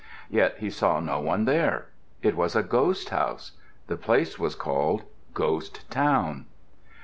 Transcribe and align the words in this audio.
Yet 0.31 0.57
he 0.57 0.71
saw 0.71 0.99
no 0.99 1.19
one 1.19 1.45
there. 1.45 1.89
It 2.23 2.35
was 2.35 2.55
a 2.55 2.63
ghost 2.63 3.09
house. 3.09 3.51
The 3.85 3.97
place 3.97 4.39
was 4.39 4.55
called 4.55 5.03
Ghost 5.35 5.87
Town. 5.91 6.47